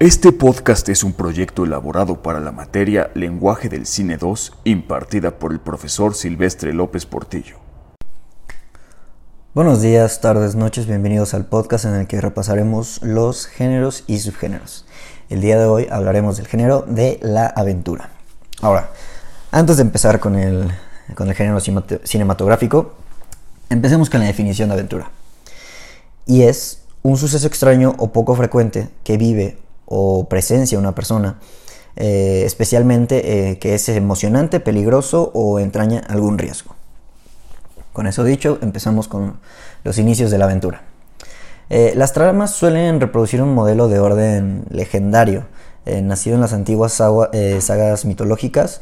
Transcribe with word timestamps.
Este 0.00 0.32
podcast 0.32 0.88
es 0.88 1.04
un 1.04 1.12
proyecto 1.12 1.66
elaborado 1.66 2.22
para 2.22 2.40
la 2.40 2.52
materia 2.52 3.10
Lenguaje 3.12 3.68
del 3.68 3.84
Cine 3.84 4.16
2 4.16 4.54
impartida 4.64 5.38
por 5.38 5.52
el 5.52 5.60
profesor 5.60 6.14
Silvestre 6.14 6.72
López 6.72 7.04
Portillo. 7.04 7.58
Buenos 9.52 9.82
días, 9.82 10.22
tardes, 10.22 10.54
noches, 10.54 10.86
bienvenidos 10.86 11.34
al 11.34 11.44
podcast 11.44 11.84
en 11.84 11.96
el 11.96 12.06
que 12.06 12.18
repasaremos 12.18 13.02
los 13.02 13.44
géneros 13.44 14.04
y 14.06 14.20
subgéneros. 14.20 14.86
El 15.28 15.42
día 15.42 15.58
de 15.58 15.66
hoy 15.66 15.86
hablaremos 15.90 16.38
del 16.38 16.46
género 16.46 16.80
de 16.88 17.20
la 17.20 17.48
aventura. 17.48 18.08
Ahora, 18.62 18.88
antes 19.50 19.76
de 19.76 19.82
empezar 19.82 20.18
con 20.18 20.34
el, 20.34 20.72
con 21.14 21.28
el 21.28 21.34
género 21.34 21.60
cinematográfico, 21.60 22.94
empecemos 23.68 24.08
con 24.08 24.20
la 24.20 24.26
definición 24.28 24.70
de 24.70 24.76
aventura. 24.76 25.10
Y 26.24 26.44
es 26.44 26.84
un 27.02 27.18
suceso 27.18 27.46
extraño 27.46 27.94
o 27.98 28.12
poco 28.12 28.34
frecuente 28.34 28.88
que 29.04 29.18
vive 29.18 29.58
o 29.90 30.28
presencia 30.28 30.78
una 30.78 30.94
persona, 30.94 31.38
eh, 31.96 32.44
especialmente 32.46 33.50
eh, 33.50 33.58
que 33.58 33.74
es 33.74 33.88
emocionante, 33.88 34.60
peligroso 34.60 35.32
o 35.34 35.58
entraña 35.58 36.00
algún 36.08 36.38
riesgo. 36.38 36.76
Con 37.92 38.06
eso 38.06 38.22
dicho, 38.22 38.58
empezamos 38.62 39.08
con 39.08 39.40
los 39.82 39.98
inicios 39.98 40.30
de 40.30 40.38
la 40.38 40.44
aventura. 40.44 40.82
Eh, 41.70 41.92
las 41.96 42.12
tramas 42.12 42.52
suelen 42.52 43.00
reproducir 43.00 43.42
un 43.42 43.52
modelo 43.52 43.88
de 43.88 43.98
orden 43.98 44.64
legendario, 44.70 45.44
nacido 45.84 46.36
en 46.36 46.42
las 46.42 46.52
antiguas 46.52 46.92
sagas 46.92 48.04
mitológicas 48.04 48.80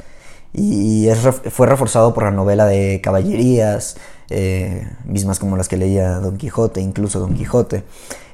y 0.52 1.08
fue 1.50 1.66
reforzado 1.66 2.12
por 2.12 2.24
la 2.24 2.32
novela 2.32 2.66
de 2.66 3.00
caballerías, 3.00 3.96
mismas 5.04 5.38
como 5.38 5.56
las 5.56 5.68
que 5.68 5.76
leía 5.76 6.20
Don 6.20 6.36
Quijote, 6.36 6.80
incluso 6.80 7.18
Don 7.18 7.34
Quijote, 7.34 7.84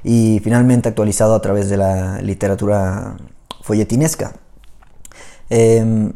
y 0.02 0.41
finalmente 0.43 0.89
actualizado 0.89 1.35
a 1.35 1.41
través 1.41 1.69
de 1.69 1.77
la 1.77 2.21
literatura 2.21 3.16
folletinesca. 3.62 4.35
Em, 5.51 6.13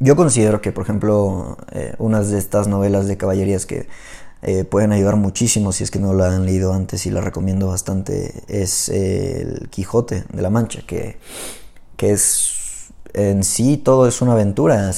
yo 0.00 0.16
considero 0.16 0.60
que, 0.60 0.72
por 0.72 0.84
ejemplo, 0.84 1.56
eh, 1.72 1.94
unas 1.98 2.30
de 2.30 2.38
estas 2.38 2.66
novelas 2.66 3.06
de 3.06 3.16
caballerías 3.16 3.66
que 3.66 3.88
eh, 4.42 4.64
pueden 4.64 4.90
ayudar 4.90 5.14
muchísimo 5.16 5.70
si 5.70 5.84
es 5.84 5.90
que 5.92 6.00
no 6.00 6.14
la 6.14 6.34
han 6.34 6.44
leído 6.46 6.72
antes 6.72 7.06
y 7.06 7.10
la 7.10 7.20
recomiendo 7.20 7.68
bastante 7.68 8.42
es 8.48 8.88
El 8.88 9.68
Quijote 9.70 10.24
de 10.32 10.42
la 10.42 10.50
Mancha, 10.50 10.82
que, 10.84 11.18
que 11.96 12.10
es 12.12 12.90
en 13.14 13.44
sí 13.44 13.76
todo 13.76 14.08
es 14.08 14.20
una 14.22 14.32
aventura. 14.32 14.90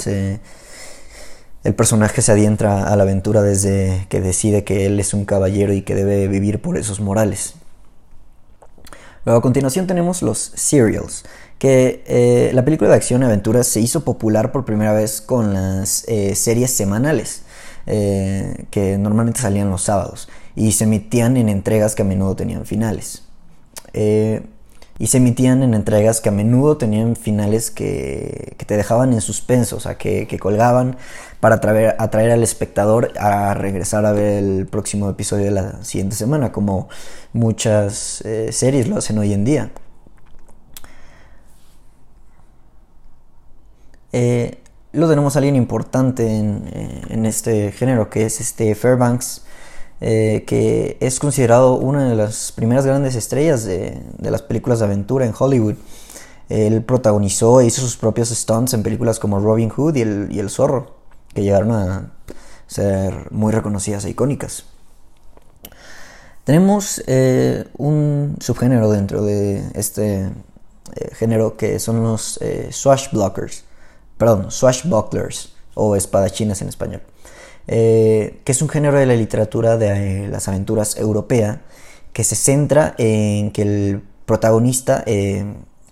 El 1.64 1.74
personaje 1.74 2.20
se 2.20 2.32
adentra 2.32 2.88
a 2.88 2.96
la 2.96 3.02
aventura 3.02 3.42
desde 3.42 4.06
que 4.10 4.20
decide 4.20 4.64
que 4.64 4.84
él 4.84 5.00
es 5.00 5.14
un 5.14 5.24
caballero 5.24 5.72
y 5.72 5.82
que 5.82 5.94
debe 5.94 6.28
vivir 6.28 6.60
por 6.60 6.76
esos 6.76 7.00
morales. 7.00 7.54
Luego 9.24 9.38
a 9.38 9.42
continuación 9.42 9.86
tenemos 9.86 10.20
los 10.20 10.38
serials, 10.38 11.24
que 11.58 12.04
eh, 12.06 12.50
la 12.52 12.66
película 12.66 12.90
de 12.90 12.96
acción 12.96 13.22
y 13.22 13.24
aventuras 13.24 13.66
se 13.66 13.80
hizo 13.80 14.04
popular 14.04 14.52
por 14.52 14.66
primera 14.66 14.92
vez 14.92 15.22
con 15.22 15.54
las 15.54 16.04
eh, 16.06 16.34
series 16.34 16.70
semanales, 16.70 17.42
eh, 17.86 18.66
que 18.70 18.98
normalmente 18.98 19.40
salían 19.40 19.70
los 19.70 19.82
sábados, 19.82 20.28
y 20.54 20.72
se 20.72 20.84
emitían 20.84 21.38
en 21.38 21.48
entregas 21.48 21.94
que 21.94 22.02
a 22.02 22.04
menudo 22.04 22.36
tenían 22.36 22.66
finales 22.66 23.22
y 24.98 25.08
se 25.08 25.16
emitían 25.16 25.62
en 25.62 25.74
entregas 25.74 26.20
que 26.20 26.28
a 26.28 26.32
menudo 26.32 26.76
tenían 26.76 27.16
finales 27.16 27.70
que, 27.70 28.56
te 28.64 28.76
dejaban 28.76 29.12
en 29.12 29.20
suspenso, 29.20 29.76
o 29.76 29.80
sea, 29.80 29.96
que, 29.98 30.38
colgaban 30.38 30.96
para 31.40 31.56
atraer, 31.56 31.96
atraer, 31.98 32.30
al 32.30 32.42
espectador 32.42 33.12
a 33.18 33.54
regresar 33.54 34.06
a 34.06 34.12
ver 34.12 34.42
el 34.42 34.66
próximo 34.66 35.10
episodio 35.10 35.46
de 35.46 35.50
la 35.50 35.84
siguiente 35.84 36.16
semana, 36.16 36.52
como 36.52 36.88
muchas 37.32 38.20
eh, 38.24 38.52
series 38.52 38.88
lo 38.88 38.98
hacen 38.98 39.18
hoy 39.18 39.32
en 39.32 39.44
día. 39.44 39.70
Eh, 44.12 44.58
lo 44.92 45.08
tenemos 45.08 45.34
a 45.34 45.40
alguien 45.40 45.56
importante 45.56 46.38
en, 46.38 46.68
eh, 46.72 47.02
en, 47.08 47.26
este 47.26 47.72
género, 47.72 48.10
que 48.10 48.26
es 48.26 48.40
este 48.40 48.74
Fairbanks 48.76 49.44
eh, 50.00 50.44
que 50.46 50.96
es 51.00 51.18
considerado 51.18 51.76
una 51.76 52.08
de 52.08 52.16
las 52.16 52.52
primeras 52.52 52.84
grandes 52.84 53.14
estrellas 53.14 53.64
de, 53.64 54.00
las 54.18 54.42
películas 54.42 54.80
de 54.80 54.86
aventura 54.86 55.24
en 55.24 55.34
Hollywood. 55.38 55.76
Él 56.48 56.82
protagonizó 56.82 57.60
e 57.60 57.66
hizo 57.66 57.80
sus 57.80 57.96
propios 57.96 58.28
stunts 58.28 58.74
en 58.74 58.82
películas 58.82 59.18
como 59.18 59.40
Robin 59.40 59.70
Hood 59.70 59.96
y 59.96 60.38
El, 60.38 60.50
Zorro, 60.50 60.94
que 61.32 61.42
llegaron 61.42 61.72
a 61.72 62.12
ser 62.66 63.30
muy 63.30 63.52
reconocidas 63.52 64.04
e 64.04 64.10
icónicas. 64.10 64.64
Tenemos 66.44 67.02
eh, 67.06 67.64
un 67.78 68.36
subgénero 68.40 68.90
dentro 68.90 69.22
de 69.22 69.64
este 69.74 70.24
eh, 70.24 70.30
género 71.14 71.56
que 71.56 71.78
son 71.78 72.02
los 72.02 72.38
swashbucklers, 72.70 73.64
perdón, 74.18 74.50
swashbucklers 74.50 75.54
o 75.74 75.96
espadachines 75.96 76.60
en 76.60 76.68
español. 76.68 77.00
Eh, 77.66 78.40
que 78.44 78.52
es 78.52 78.60
un 78.60 78.68
género 78.68 78.98
de 78.98 79.06
la 79.06 79.14
literatura 79.14 79.78
de 79.78 80.24
eh, 80.24 80.28
las 80.28 80.48
aventuras 80.48 80.98
europea 80.98 81.62
que 82.12 82.22
se 82.22 82.36
centra 82.36 82.94
en 82.98 83.52
que 83.52 83.62
el 83.62 84.02
protagonista 84.26 85.02
eh, 85.06 85.46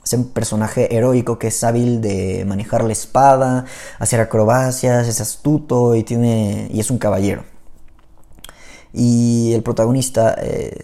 es 0.04 0.12
un 0.12 0.30
personaje 0.32 0.94
heroico 0.94 1.38
que 1.38 1.46
es 1.48 1.64
hábil 1.64 2.02
de 2.02 2.44
manejar 2.46 2.84
la 2.84 2.92
espada, 2.92 3.64
hacer 3.98 4.20
acrobacias, 4.20 5.08
es 5.08 5.20
astuto 5.20 5.94
y, 5.94 6.02
tiene, 6.02 6.68
y 6.70 6.80
es 6.80 6.90
un 6.90 6.98
caballero. 6.98 7.44
Y 8.92 9.52
el 9.54 9.62
protagonista, 9.62 10.36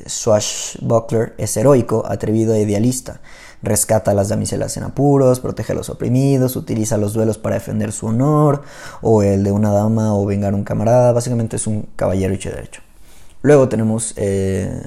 Swashbuckler, 0.07 1.35
es 1.37 1.55
heroico, 1.59 2.05
atrevido 2.07 2.55
e 2.55 2.63
idealista 2.63 3.21
rescata 3.63 4.13
a 4.13 4.15
las 4.15 4.29
damiselas 4.29 4.77
en 4.77 4.85
apuros, 4.85 5.41
protege 5.41 5.73
a 5.73 5.77
los 5.77 5.91
oprimidos, 5.91 6.57
utiliza 6.57 6.97
los 6.97 7.13
duelos 7.13 7.39
para 7.39 7.57
defender 7.57 7.93
su 7.93 8.07
honor, 8.07 8.63
o 9.03 9.23
el 9.23 9.45
de 9.45 9.53
una 9.53 9.73
dama 9.73 10.15
o 10.15 10.25
vengar 10.27 10.53
a 10.53 10.57
un 10.57 10.65
camarada, 10.65 11.13
básicamente 11.13 11.57
es 11.57 11.67
un 11.67 11.89
caballero 11.97 12.35
hecho 12.35 12.51
derecho. 12.51 12.83
Luego 13.43 13.69
tenemos 13.69 14.15
eh, 14.17 14.83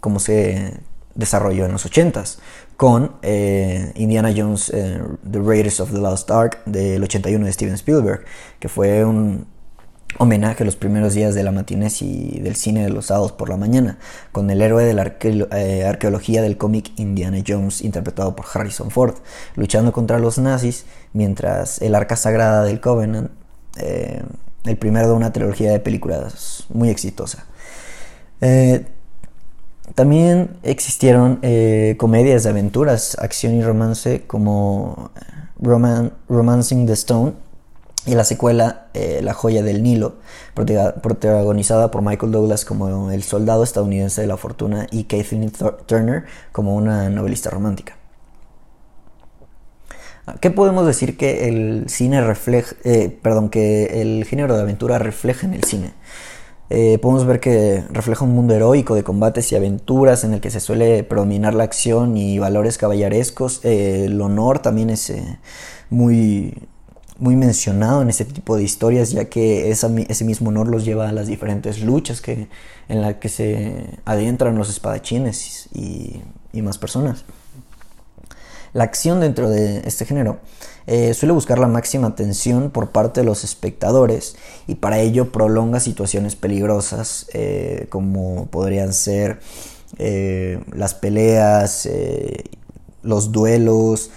cómo 0.00 0.18
se 0.18 0.80
desarrolló 1.14 1.66
en 1.66 1.72
los 1.72 1.86
80s 1.86 2.38
con 2.76 3.12
eh, 3.22 3.92
Indiana 3.96 4.32
Jones 4.34 4.70
eh, 4.74 5.00
The 5.30 5.38
Raiders 5.38 5.80
of 5.80 5.92
the 5.92 5.98
Lost 5.98 6.30
Ark 6.30 6.62
del 6.64 7.02
81 7.04 7.44
de 7.44 7.52
Steven 7.52 7.74
Spielberg, 7.74 8.24
que 8.58 8.68
fue 8.68 9.04
un 9.04 9.46
homenaje 10.18 10.62
a 10.62 10.66
los 10.66 10.76
primeros 10.76 11.14
días 11.14 11.34
de 11.34 11.42
la 11.42 11.52
matinés 11.52 12.02
y 12.02 12.40
del 12.40 12.56
cine 12.56 12.84
de 12.84 12.90
los 12.90 13.06
sábados 13.06 13.32
por 13.32 13.48
la 13.48 13.56
mañana, 13.56 13.98
con 14.32 14.50
el 14.50 14.60
héroe 14.62 14.84
de 14.84 14.94
la 14.94 15.16
eh, 15.20 15.84
arqueología 15.84 16.42
del 16.42 16.56
cómic 16.56 16.90
Indiana 16.96 17.38
Jones, 17.46 17.82
interpretado 17.82 18.36
por 18.36 18.46
Harrison 18.52 18.90
Ford, 18.90 19.16
luchando 19.56 19.92
contra 19.92 20.18
los 20.18 20.38
nazis, 20.38 20.86
mientras 21.12 21.80
el 21.82 21.94
arca 21.94 22.16
sagrada 22.16 22.64
del 22.64 22.80
Covenant, 22.80 23.30
eh, 23.78 24.22
el 24.64 24.76
primero 24.76 25.08
de 25.08 25.14
una 25.14 25.32
trilogía 25.32 25.72
de 25.72 25.80
películas 25.80 26.66
muy 26.68 26.88
exitosa. 26.90 27.46
Eh, 28.40 28.86
también 29.94 30.56
existieron 30.62 31.40
comedias 31.98 32.44
de 32.44 32.50
aventuras, 32.50 33.16
acción 33.20 33.54
y 33.54 33.62
romance 33.62 34.22
como 34.26 35.10
Romancing 35.60 36.86
the 36.86 36.92
Stone, 36.94 37.34
y 38.06 38.14
la 38.14 38.24
secuela 38.24 38.88
eh, 38.94 39.20
La 39.22 39.32
joya 39.32 39.62
del 39.62 39.82
Nilo, 39.82 40.16
protagonizada 40.54 41.90
por 41.90 42.02
Michael 42.02 42.32
Douglas 42.32 42.64
como 42.64 43.10
el 43.10 43.22
soldado 43.22 43.62
estadounidense 43.62 44.20
de 44.20 44.26
la 44.26 44.36
fortuna 44.36 44.86
y 44.90 45.04
Kathleen 45.04 45.52
Turner 45.86 46.24
como 46.50 46.74
una 46.74 47.08
novelista 47.10 47.50
romántica. 47.50 47.96
¿Qué 50.40 50.50
podemos 50.50 50.86
decir 50.86 51.16
que 51.16 51.48
el 51.48 51.88
cine 51.88 52.20
refleja, 52.22 52.76
eh, 52.84 53.16
perdón, 53.22 53.48
que 53.48 54.00
el 54.02 54.24
género 54.24 54.54
de 54.54 54.62
aventura 54.62 54.98
refleja 54.98 55.46
en 55.46 55.54
el 55.54 55.64
cine? 55.64 55.94
Eh, 56.70 56.98
podemos 57.02 57.26
ver 57.26 57.40
que 57.40 57.84
refleja 57.90 58.24
un 58.24 58.30
mundo 58.30 58.54
heroico 58.54 58.94
de 58.94 59.02
combates 59.02 59.50
y 59.52 59.56
aventuras 59.56 60.24
en 60.24 60.32
el 60.32 60.40
que 60.40 60.50
se 60.50 60.60
suele 60.60 61.02
predominar 61.02 61.54
la 61.54 61.64
acción 61.64 62.16
y 62.16 62.38
valores 62.38 62.78
caballerescos. 62.78 63.64
el 63.64 64.20
honor 64.20 64.60
también 64.60 64.90
es 64.90 65.12
muy, 65.90 66.54
muy 67.22 67.36
mencionado 67.36 68.02
en 68.02 68.08
este 68.08 68.24
tipo 68.24 68.56
de 68.56 68.64
historias, 68.64 69.12
ya 69.12 69.26
que 69.26 69.70
ese 69.70 70.24
mismo 70.24 70.48
honor 70.48 70.66
los 70.66 70.84
lleva 70.84 71.08
a 71.08 71.12
las 71.12 71.28
diferentes 71.28 71.80
luchas 71.80 72.20
que, 72.20 72.48
en 72.88 73.00
las 73.00 73.14
que 73.14 73.28
se 73.28 73.86
adentran 74.04 74.58
los 74.58 74.68
espadachines 74.68 75.68
y, 75.72 76.20
más 76.60 76.78
personas. 76.78 77.24
La 78.72 78.82
acción 78.82 79.20
dentro 79.20 79.48
de 79.48 79.82
este 79.84 80.04
género 80.04 80.40
eh, 80.88 81.14
suele 81.14 81.32
buscar 81.32 81.60
la 81.60 81.68
máxima 81.68 82.08
atención 82.08 82.70
por 82.70 82.90
parte 82.90 83.20
de 83.20 83.26
los 83.26 83.44
espectadores 83.44 84.34
y 84.66 84.74
para 84.74 84.98
ello 84.98 85.30
prolonga 85.30 85.78
situaciones 85.78 86.34
peligrosas 86.34 87.26
eh, 87.34 87.86
como 87.88 88.46
podrían 88.46 88.92
ser 88.92 89.38
eh, 89.98 90.60
las 90.72 90.94
peleas, 90.94 91.88
los 93.02 93.30
duelos, 93.30 94.10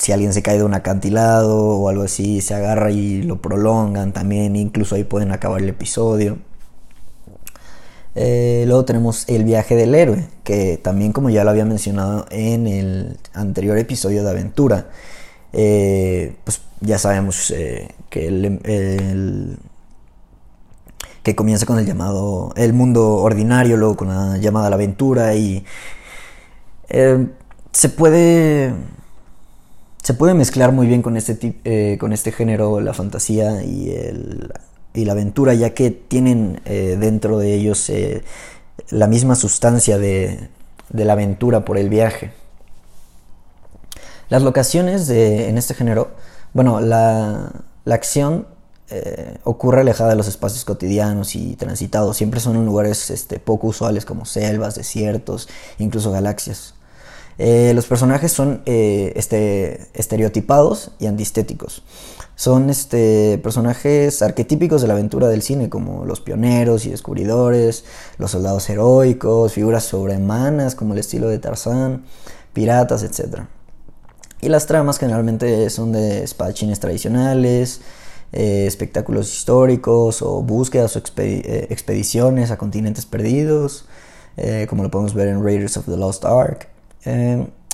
si 0.00 0.12
alguien 0.12 0.32
se 0.32 0.42
cae 0.42 0.56
de 0.56 0.64
un 0.64 0.72
acantilado 0.72 1.58
o 1.58 1.88
algo 1.90 2.04
así, 2.04 2.40
se 2.40 2.54
agarra 2.54 2.90
y 2.90 3.22
lo 3.22 3.42
prolongan 3.42 4.12
también, 4.14 4.56
incluso 4.56 4.94
ahí 4.94 5.04
pueden 5.04 5.30
acabar 5.30 5.60
el 5.60 5.68
episodio. 5.68 6.38
Eh, 8.14 8.64
luego 8.66 8.86
tenemos 8.86 9.28
El 9.28 9.44
viaje 9.44 9.76
del 9.76 9.94
héroe, 9.94 10.26
que 10.42 10.78
también 10.78 11.12
como 11.12 11.28
ya 11.28 11.44
lo 11.44 11.50
había 11.50 11.66
mencionado 11.66 12.24
en 12.30 12.66
el 12.66 13.18
anterior 13.34 13.76
episodio 13.76 14.24
de 14.24 14.30
Aventura, 14.30 14.88
eh, 15.52 16.34
pues 16.44 16.62
ya 16.80 16.98
sabemos 16.98 17.50
eh, 17.50 17.88
que 18.08 18.26
el, 18.26 19.58
que 21.22 21.36
comienza 21.36 21.66
con 21.66 21.78
el 21.78 21.84
llamado 21.84 22.54
el 22.56 22.72
mundo 22.72 23.16
ordinario, 23.16 23.76
luego 23.76 23.96
con 23.96 24.08
la 24.08 24.38
llamada 24.38 24.68
a 24.68 24.70
la 24.70 24.76
aventura 24.76 25.34
y 25.34 25.62
se 27.72 27.88
puede 27.90 28.72
se 30.02 30.14
puede 30.14 30.34
mezclar 30.34 30.72
muy 30.72 30.86
bien 30.86 31.02
con 31.02 31.16
este 31.16 31.98
con 31.98 32.12
este 32.12 32.32
género 32.32 32.80
la 32.80 32.94
fantasía 32.94 33.62
y 33.62 33.90
el 33.90 34.52
y 34.94 35.04
la 35.04 35.12
aventura, 35.12 35.54
ya 35.54 35.70
que 35.70 35.90
tienen 35.90 36.60
eh, 36.64 36.96
dentro 36.98 37.38
de 37.38 37.54
ellos 37.54 37.88
eh, 37.90 38.24
la 38.90 39.06
misma 39.06 39.34
sustancia 39.34 39.98
de, 39.98 40.48
la 40.92 41.12
aventura 41.12 41.64
por 41.64 41.78
el 41.78 41.88
viaje. 41.88 42.32
Las 44.28 44.42
locaciones 44.42 45.06
de, 45.06 45.48
en 45.48 45.58
este 45.58 45.74
género, 45.74 46.10
bueno, 46.52 46.80
la, 46.80 47.52
acción 47.86 48.46
eh, 48.90 49.38
ocurre 49.44 49.80
alejada 49.80 50.10
de 50.10 50.16
los 50.16 50.28
espacios 50.28 50.64
cotidianos 50.64 51.34
y 51.34 51.56
transitados, 51.56 52.16
siempre 52.16 52.40
son 52.40 52.56
en 52.56 52.66
lugares 52.66 53.10
este, 53.10 53.38
poco 53.38 53.68
usuales 53.68 54.04
como 54.04 54.24
selvas, 54.24 54.74
desiertos, 54.74 55.48
incluso 55.78 56.10
galaxias. 56.10 56.74
Los 57.74 57.86
personajes 57.86 58.32
son 58.32 58.62
este, 58.66 59.88
estereotipados 59.94 60.92
y 60.98 61.06
antiestéticos. 61.06 61.82
Son 62.40 62.70
este, 62.70 63.38
personajes 63.42 64.22
arquetípicos 64.22 64.80
de 64.80 64.88
la 64.88 64.94
aventura 64.94 65.28
del 65.28 65.42
cine, 65.42 65.68
como 65.68 66.06
los 66.06 66.20
pioneros 66.20 66.86
y 66.86 66.90
descubridores, 66.90 67.84
los 68.16 68.30
soldados 68.30 68.68
heroicos, 68.70 69.52
figuras 69.52 69.84
sobrehumanas 69.84 70.74
como 70.74 70.94
el 70.94 71.00
estilo 71.00 71.28
de 71.28 71.38
Tarzán, 71.38 72.04
piratas, 72.54 73.02
etc. 73.02 73.42
Y 74.40 74.48
las 74.48 74.66
tramas 74.66 74.98
generalmente 74.98 75.68
son 75.68 75.92
de 75.92 76.24
espadachines 76.24 76.80
tradicionales, 76.80 77.82
eh, 78.32 78.64
espectáculos 78.66 79.30
históricos 79.30 80.22
o 80.22 80.40
búsquedas 80.42 80.96
o 80.96 81.02
eh, 81.18 81.66
expediciones 81.68 82.50
a 82.50 82.56
continentes 82.56 83.04
perdidos, 83.04 83.84
eh, 84.38 84.66
como 84.70 84.82
lo 84.82 84.90
podemos 84.90 85.12
ver 85.12 85.28
en 85.28 85.44
Raiders 85.44 85.76
of 85.76 85.84
the 85.84 85.96
Lost 85.96 86.24
Ark. 86.24 86.68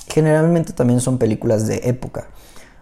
Generalmente 0.07 0.73
también 0.73 0.99
son 0.99 1.17
películas 1.17 1.67
de 1.67 1.81
época 1.83 2.29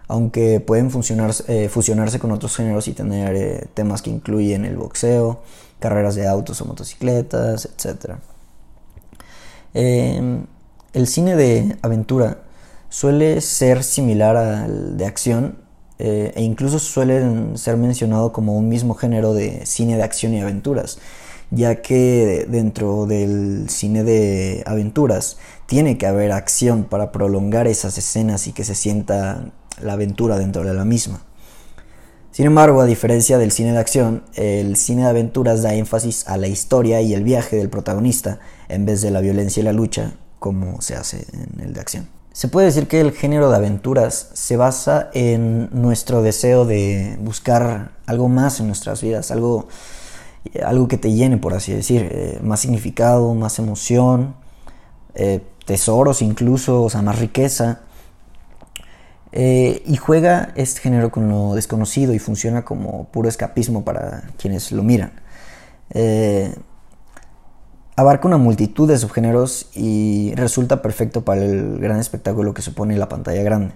aunque 0.08 0.60
pueden 0.60 0.86
eh, 0.86 1.68
fusionarse 1.68 2.18
con 2.18 2.30
otros 2.30 2.56
géneros 2.56 2.86
y 2.88 2.92
tener 2.92 3.34
eh, 3.34 3.66
temas 3.74 4.02
que 4.02 4.10
incluyen 4.10 4.64
el 4.64 4.76
boxeo, 4.76 5.42
carreras 5.80 6.14
de 6.14 6.26
autos 6.28 6.60
o 6.60 6.64
motocicletas, 6.64 7.66
etc. 7.66 8.16
El 9.74 11.06
cine 11.06 11.36
de 11.36 11.76
aventura 11.82 12.38
suele 12.88 13.40
ser 13.42 13.82
similar 13.82 14.36
al 14.36 14.96
de 14.96 15.04
acción 15.04 15.58
eh, 15.98 16.32
e 16.34 16.42
incluso 16.42 16.78
suele 16.78 17.56
ser 17.56 17.76
mencionado 17.76 18.32
como 18.32 18.56
un 18.56 18.68
mismo 18.68 18.94
género 18.94 19.34
de 19.34 19.66
cine 19.66 19.96
de 19.96 20.02
acción 20.02 20.32
y 20.32 20.40
aventuras, 20.40 20.98
ya 21.50 21.82
que 21.82 22.46
dentro 22.48 23.06
del 23.06 23.68
cine 23.68 24.04
de 24.04 24.62
aventuras 24.66 25.38
tiene 25.66 25.98
que 25.98 26.06
haber 26.06 26.32
acción 26.32 26.84
para 26.84 27.12
prolongar 27.12 27.66
esas 27.66 27.98
escenas 27.98 28.46
y 28.46 28.52
que 28.52 28.64
se 28.64 28.74
sienta 28.74 29.52
la 29.80 29.94
aventura 29.94 30.38
dentro 30.38 30.64
de 30.64 30.74
la 30.74 30.84
misma. 30.84 31.22
Sin 32.30 32.44
embargo, 32.44 32.82
a 32.82 32.84
diferencia 32.84 33.38
del 33.38 33.50
cine 33.50 33.72
de 33.72 33.78
acción, 33.78 34.22
el 34.34 34.76
cine 34.76 35.04
de 35.04 35.08
aventuras 35.08 35.62
da 35.62 35.72
énfasis 35.72 36.28
a 36.28 36.36
la 36.36 36.48
historia 36.48 37.00
y 37.00 37.14
el 37.14 37.24
viaje 37.24 37.56
del 37.56 37.70
protagonista 37.70 38.40
en 38.68 38.84
vez 38.84 39.00
de 39.00 39.10
la 39.10 39.20
violencia 39.20 39.62
y 39.62 39.64
la 39.64 39.72
lucha 39.72 40.12
como 40.38 40.82
se 40.82 40.96
hace 40.96 41.24
en 41.32 41.60
el 41.60 41.72
de 41.72 41.80
acción. 41.80 42.08
Se 42.32 42.48
puede 42.48 42.66
decir 42.66 42.88
que 42.88 43.00
el 43.00 43.12
género 43.12 43.48
de 43.48 43.56
aventuras 43.56 44.28
se 44.34 44.58
basa 44.58 45.08
en 45.14 45.70
nuestro 45.72 46.20
deseo 46.20 46.66
de 46.66 47.16
buscar 47.20 47.92
algo 48.04 48.28
más 48.28 48.60
en 48.60 48.66
nuestras 48.66 49.00
vidas, 49.00 49.30
algo, 49.30 49.68
algo 50.64 50.88
que 50.88 50.98
te 50.98 51.12
llene, 51.12 51.36
por 51.38 51.54
así 51.54 51.72
decir, 51.72 52.08
eh, 52.10 52.38
más 52.42 52.60
significado, 52.60 53.34
más 53.34 53.58
emoción, 53.58 54.34
eh, 55.14 55.40
tesoros 55.64 56.22
incluso, 56.22 56.82
o 56.82 56.90
sea, 56.90 57.02
más 57.02 57.18
riqueza. 57.18 57.80
Eh, 59.32 59.82
y 59.84 59.96
juega 59.96 60.52
este 60.56 60.80
género 60.80 61.10
con 61.10 61.28
lo 61.28 61.54
desconocido 61.54 62.14
y 62.14 62.18
funciona 62.18 62.64
como 62.64 63.04
puro 63.08 63.28
escapismo 63.28 63.84
para 63.84 64.22
quienes 64.38 64.72
lo 64.72 64.82
miran. 64.82 65.12
Eh, 65.90 66.54
abarca 67.96 68.28
una 68.28 68.38
multitud 68.38 68.88
de 68.88 68.96
subgéneros 68.96 69.68
y 69.74 70.32
resulta 70.36 70.80
perfecto 70.80 71.24
para 71.24 71.44
el 71.44 71.78
gran 71.78 71.98
espectáculo 71.98 72.54
que 72.54 72.62
supone 72.62 72.96
la 72.96 73.08
pantalla 73.08 73.42
grande. 73.42 73.74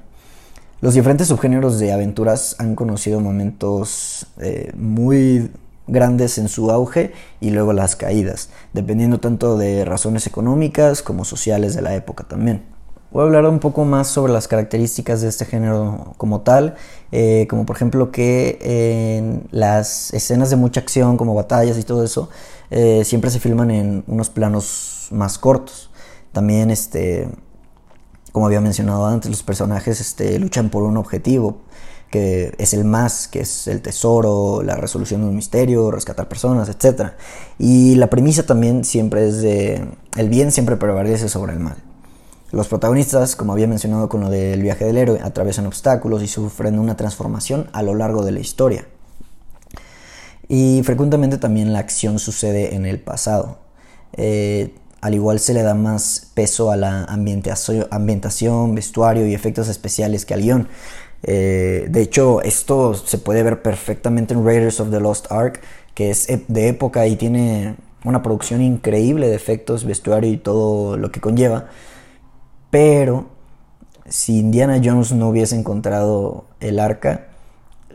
Los 0.81 0.95
diferentes 0.95 1.29
subgéneros 1.29 1.79
de 1.79 1.93
aventuras 1.93 2.57
han 2.59 2.75
conocido 2.75 3.21
momentos 3.21 4.27
eh, 4.39 4.73
muy 4.75 5.51
grandes 5.91 6.39
en 6.39 6.49
su 6.49 6.71
auge 6.71 7.13
y 7.41 7.51
luego 7.51 7.73
las 7.73 7.97
caídas, 7.97 8.49
dependiendo 8.73 9.21
tanto 9.21 9.59
de 9.59 9.85
razones 9.85 10.27
económicas 10.27 11.03
como 11.03 11.25
sociales 11.25 11.75
de 11.75 11.83
la 11.83 11.95
época 11.95 12.25
también. 12.25 12.65
Voy 13.13 13.23
a 13.23 13.27
hablar 13.27 13.45
un 13.47 13.59
poco 13.59 13.85
más 13.85 14.07
sobre 14.07 14.33
las 14.33 14.47
características 14.47 15.21
de 15.21 15.29
este 15.29 15.45
género 15.45 16.15
como 16.17 16.43
tal, 16.43 16.77
eh, 17.11 17.49
como 17.51 17.67
por 17.67 17.75
ejemplo 17.75 18.13
que 18.13 18.59
en 18.61 19.49
las 19.51 20.15
escenas 20.15 20.49
de 20.51 20.55
mucha 20.57 20.79
acción, 20.79 21.17
como 21.17 21.35
batallas 21.35 21.77
y 21.77 21.83
todo 21.83 22.05
eso, 22.05 22.31
eh, 22.71 23.03
siempre 23.05 23.33
se 23.33 23.41
filman 23.41 23.73
en 23.73 24.05
unos 24.07 24.31
planos 24.31 25.09
más 25.11 25.39
cortos. 25.39 25.91
También, 26.31 26.71
este, 26.71 27.29
como 28.31 28.47
había 28.47 28.61
mencionado 28.61 29.05
antes, 29.07 29.29
los 29.29 29.43
personajes 29.43 30.01
este, 30.01 30.39
luchan 30.39 30.71
por 30.71 30.85
un 30.85 30.97
objetivo, 30.97 31.63
que 32.11 32.53
es 32.59 32.75
el 32.75 32.85
más, 32.85 33.29
que 33.29 33.41
es 33.41 33.69
el 33.69 33.83
tesoro, 33.83 34.63
la 34.63 34.77
resolución 34.77 35.23
de 35.23 35.29
un 35.29 35.37
misterio, 35.37 35.91
rescatar 35.91 36.29
personas, 36.29 36.69
etc. 36.69 37.13
Y 37.59 37.95
la 37.95 38.09
premisa 38.11 38.45
también 38.45 38.85
siempre 38.85 39.29
es 39.29 39.41
de 39.41 39.85
el 40.17 40.29
bien 40.29 40.51
siempre 40.51 40.77
prevalece 40.77 41.29
sobre 41.29 41.53
el 41.53 41.61
mal. 41.61 41.77
Los 42.51 42.67
protagonistas, 42.67 43.37
como 43.37 43.53
había 43.53 43.69
mencionado 43.69 44.09
con 44.09 44.23
lo 44.23 44.29
del 44.29 44.61
viaje 44.61 44.85
del 44.85 44.99
héroe, 44.99 45.21
atraviesan 45.23 45.67
obstáculos 45.67 46.21
y 46.23 46.27
sufren 46.27 46.81
una 46.81 46.97
transformación 46.97 47.71
a 47.73 47.83
lo 47.83 47.95
largo 47.95 48.25
de 48.25 48.33
la 48.33 48.41
historia. 48.41 48.87
Y 50.49 50.83
frecuentemente 50.83 51.39
también 51.39 51.73
la 51.73 51.79
acción 51.79 52.19
sucede 52.19 52.75
en 52.75 52.87
el 52.87 52.99
pasado. 52.99 53.59
Eh, 54.15 54.75
al 55.01 55.15
igual 55.15 55.39
se 55.39 55.55
le 55.55 55.63
da 55.63 55.75
más 55.75 56.33
peso 56.35 56.73
a 56.73 56.77
la 56.77 57.05
ambientación, 57.05 58.75
vestuario 58.75 59.29
y 59.29 59.35
efectos 59.35 59.69
especiales 59.69 60.27
que 60.27 60.35
al 60.35 60.43
guion. 60.43 60.69
Eh, 61.23 61.87
de 61.91 62.03
hecho, 62.03 62.43
esto 62.43 62.95
se 62.95 63.19
puede 63.19 63.43
ver 63.43 63.63
perfectamente 63.63 64.35
en 64.35 64.45
Raiders 64.45 64.81
of 64.81 64.91
the 64.91 65.01
Lost 65.01 65.31
Ark, 65.31 65.61
que 65.95 66.11
es 66.11 66.27
de 66.49 66.69
época 66.69 67.07
y 67.07 67.17
tiene 67.17 67.77
una 68.05 68.23
producción 68.23 68.63
increíble 68.63 69.29
de 69.29 69.35
efectos, 69.35 69.85
vestuario 69.85 70.33
y 70.33 70.39
todo 70.39 70.97
lo 70.97 71.11
que 71.13 71.21
conlleva. 71.21 71.67
Pero 72.71 73.27
si 74.09 74.39
Indiana 74.39 74.81
Jones 74.83 75.13
no 75.13 75.29
hubiese 75.29 75.57
encontrado 75.57 76.45
el 76.61 76.79
arca, 76.81 77.27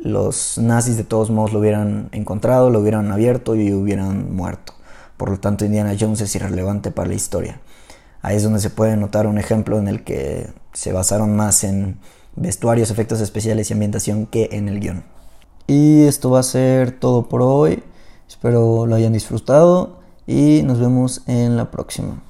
los 0.01 0.57
nazis 0.57 0.97
de 0.97 1.03
todos 1.03 1.29
modos 1.29 1.53
lo 1.53 1.59
hubieran 1.59 2.09
encontrado, 2.11 2.69
lo 2.69 2.79
hubieran 2.79 3.11
abierto 3.11 3.55
y 3.55 3.73
hubieran 3.73 4.35
muerto. 4.35 4.73
Por 5.17 5.29
lo 5.29 5.39
tanto, 5.39 5.65
Indiana 5.65 5.95
Jones 5.99 6.21
es 6.21 6.35
irrelevante 6.35 6.91
para 6.91 7.07
la 7.07 7.15
historia. 7.15 7.61
Ahí 8.21 8.35
es 8.37 8.43
donde 8.43 8.59
se 8.59 8.69
puede 8.69 8.97
notar 8.97 9.27
un 9.27 9.37
ejemplo 9.37 9.79
en 9.79 9.87
el 9.87 10.03
que 10.03 10.47
se 10.73 10.91
basaron 10.91 11.35
más 11.35 11.63
en 11.63 11.99
vestuarios, 12.35 12.91
efectos 12.91 13.21
especiales 13.21 13.69
y 13.69 13.73
ambientación 13.73 14.25
que 14.25 14.49
en 14.51 14.69
el 14.69 14.79
guion. 14.79 15.03
Y 15.67 16.03
esto 16.03 16.29
va 16.29 16.39
a 16.39 16.43
ser 16.43 16.91
todo 16.91 17.27
por 17.27 17.41
hoy. 17.41 17.83
Espero 18.27 18.85
lo 18.85 18.95
hayan 18.95 19.13
disfrutado 19.13 19.99
y 20.27 20.61
nos 20.63 20.79
vemos 20.79 21.21
en 21.27 21.57
la 21.57 21.71
próxima. 21.71 22.21